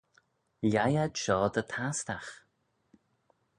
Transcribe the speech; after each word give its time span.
Lhaih 0.71 0.99
ad 1.03 1.13
shoh 1.21 1.47
dy 1.53 1.63
tastagh. 1.71 2.31